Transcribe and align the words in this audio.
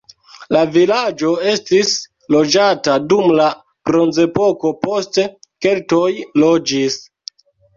La 0.55 0.61
vilaĝo 0.75 1.33
estis 1.51 1.91
loĝata 2.37 2.95
dum 3.13 3.29
la 3.41 3.51
bronzepoko, 3.91 4.73
poste 4.87 5.27
keltoj 5.67 6.05
loĝis. 6.47 6.99